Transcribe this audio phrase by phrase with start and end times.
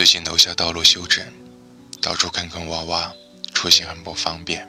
[0.00, 1.22] 最近楼下道路修整，
[2.00, 3.12] 到处坑坑洼洼，
[3.52, 4.66] 出行很不方便。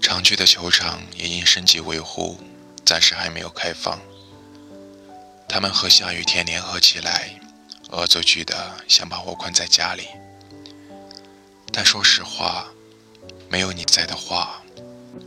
[0.00, 2.36] 常去的球场也因升级维护，
[2.84, 4.00] 暂时还没有开放。
[5.48, 7.38] 他们和下雨天联合起来，
[7.90, 10.08] 恶作剧的想把我困在家里。
[11.72, 12.66] 但说实话，
[13.48, 14.60] 没有你在的话，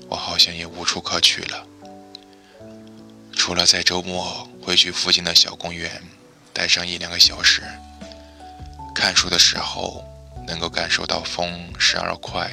[0.10, 1.66] 我好像也无处可去了。
[3.32, 6.04] 除了在周末会去附近的小公园
[6.52, 7.64] 待上一两个小时。
[8.96, 10.04] 看书的时候，
[10.48, 12.50] 能够感受到风时而快，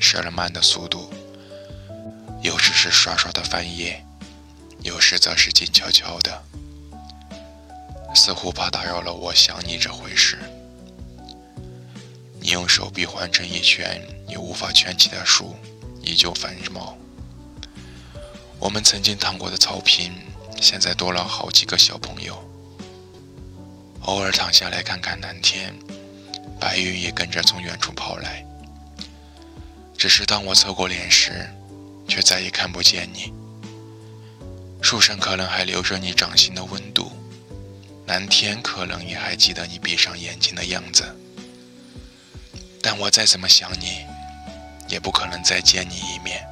[0.00, 1.08] 时而慢的速度；
[2.42, 4.04] 有时是刷刷的翻页，
[4.82, 6.42] 有时则是静悄悄的，
[8.16, 10.36] 似乎怕打扰了我想你这回事。
[12.40, 15.54] 你用手臂环成一圈，你无法圈起的书，
[16.02, 16.98] 依旧繁茂。
[18.58, 20.12] 我们曾经躺过的草坪，
[20.60, 22.42] 现在多了好几个小朋友。
[24.02, 25.74] 偶尔躺下来看看蓝天，
[26.58, 28.44] 白云也跟着从远处跑来。
[29.96, 31.48] 只是当我侧过脸时，
[32.06, 33.32] 却再也看不见你。
[34.82, 37.10] 树上可能还留着你掌心的温度，
[38.06, 41.04] 蓝天可能也还记得你闭上眼睛的样子。
[42.82, 44.04] 但我再怎么想你，
[44.86, 46.46] 也不可能再见你一面。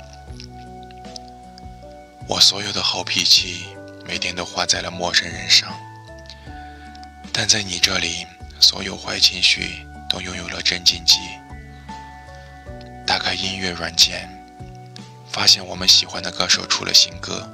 [2.26, 3.66] 我所有的好脾气，
[4.06, 5.72] 每天都花在了陌生人上。
[7.32, 8.26] 但在你这里，
[8.58, 11.18] 所有坏情绪都拥有了镇静剂。
[13.04, 14.28] 打开音乐软件，
[15.28, 17.50] 发现我们喜欢的歌手出了新歌，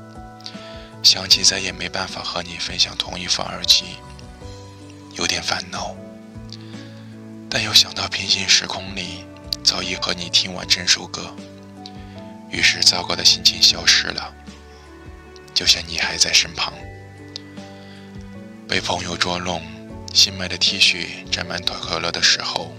[1.03, 3.97] 想起再也没办法和你分享同一副耳机，
[5.15, 5.97] 有点烦恼。
[7.49, 9.25] 但又想到平行时空里
[9.65, 11.35] 早已和你听完整首歌，
[12.51, 14.35] 于是糟糕的心情消失了，
[15.55, 16.75] 就像你还在身旁。
[18.69, 19.63] 被朋友捉弄，
[20.13, 22.73] 新买的 T 恤沾满可乐的时候，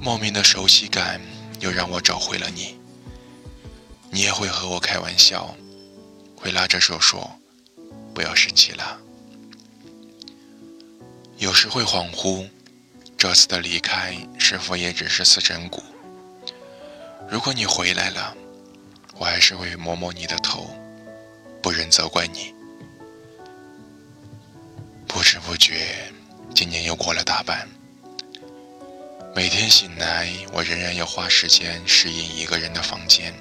[0.00, 1.20] 莫名的熟悉感
[1.60, 2.78] 又让我找回了你。
[4.10, 5.56] 你也会和我开玩笑，
[6.36, 7.38] 会拉着手说
[8.14, 9.00] ：“不要生气了。”
[11.38, 12.48] 有时会恍惚，
[13.16, 15.82] 这次的离开是否也只是次整蛊？
[17.28, 18.36] 如果你回来了，
[19.16, 20.70] 我还是会摸摸你的头，
[21.62, 22.54] 不忍责怪你。
[25.32, 26.12] 不知不觉，
[26.54, 27.66] 今年又过了大半。
[29.34, 33.32] 每天醒来，我仍然要花时间适应一个人的房间，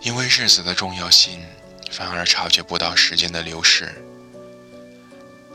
[0.00, 1.44] 因为日子的重要性，
[1.90, 4.02] 反而察觉不到时间的流逝。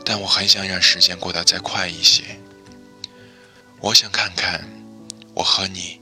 [0.04, 2.22] 但我很想让时间过得再快一些。
[3.80, 4.64] 我想看看，
[5.34, 6.00] 我和你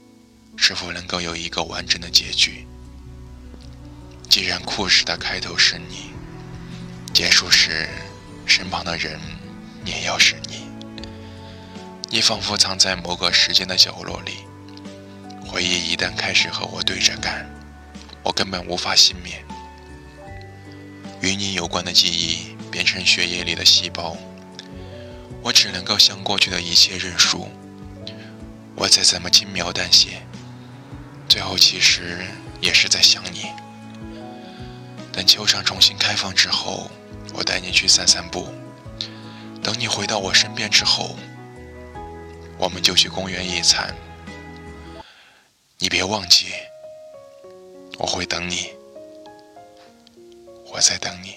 [0.57, 2.67] 是否能够有一个完整的结局。
[4.29, 6.11] 既然故事的开头是你，
[7.15, 7.89] 结束时。
[8.45, 9.19] 身旁的人
[9.83, 10.67] 也要是你，
[12.09, 14.45] 你仿佛藏在某个时间的角落里。
[15.47, 17.45] 回忆一旦开始和我对着干，
[18.23, 19.43] 我根本无法幸免。
[21.21, 24.15] 与你有关的记忆变成血液里的细胞，
[25.41, 27.49] 我只能够向过去的一切认输。
[28.75, 30.21] 我再怎么轻描淡写，
[31.27, 32.25] 最后其实
[32.61, 33.45] 也是在想你。
[35.11, 36.91] 等球场重新开放之后。
[37.37, 38.47] 我带你去散散步，
[39.61, 41.17] 等你回到我身边之后，
[42.57, 43.93] 我们就去公园野餐。
[45.77, 46.53] 你别忘记，
[47.97, 48.71] 我会等你，
[50.71, 51.35] 我在等你。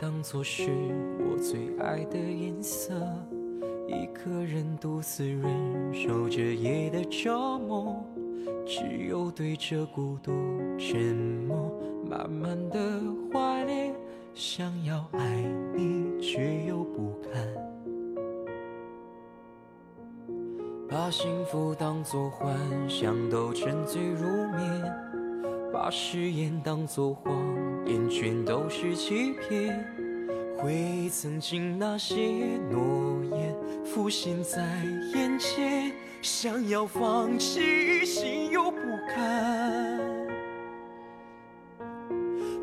[0.00, 0.70] 当作是
[1.18, 2.94] 我最爱的颜色，
[3.88, 8.04] 一个人独自忍受着夜的折磨，
[8.64, 10.32] 只有对着孤独
[10.78, 11.16] 沉
[11.48, 11.72] 默，
[12.08, 12.78] 慢慢的
[13.32, 13.92] 怀恋，
[14.34, 15.42] 想要爱
[15.76, 17.48] 你却又不敢，
[20.88, 22.56] 把幸福当作幻
[22.88, 24.22] 想都沉醉入
[24.56, 24.94] 眠，
[25.72, 27.32] 把誓言当作谎
[27.88, 29.82] 眼圈都是欺骗。
[30.58, 32.14] 回忆曾经那些
[32.70, 34.62] 诺言浮现在
[35.14, 35.90] 眼前，
[36.20, 39.98] 想要放弃，心又不甘。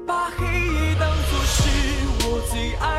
[0.06, 1.64] 把黑夜当作是
[2.28, 2.95] 我最爱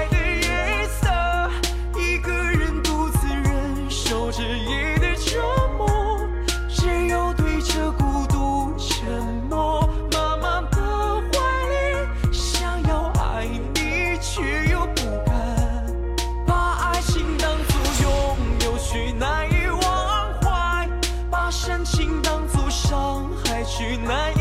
[23.99, 24.36] night.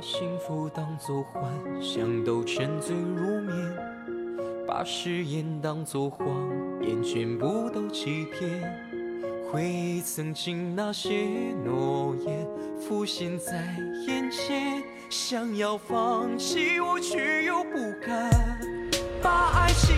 [0.00, 1.42] 把幸福当作幻
[1.78, 3.52] 想，都沉醉入眠；
[4.66, 6.26] 把誓言当作谎
[6.80, 8.62] 言，全部都欺骗。
[9.52, 11.12] 回忆曾经那些
[11.66, 12.48] 诺言
[12.80, 13.76] 浮现在
[14.06, 18.30] 眼前，想要放弃，我却又不敢。
[19.22, 19.94] 把爱情